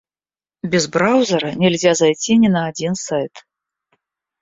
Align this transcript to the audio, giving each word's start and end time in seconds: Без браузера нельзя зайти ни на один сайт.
Без 0.63 0.87
браузера 0.87 1.51
нельзя 1.51 1.93
зайти 1.93 2.35
ни 2.39 2.47
на 2.47 2.65
один 2.65 2.95
сайт. 2.95 3.45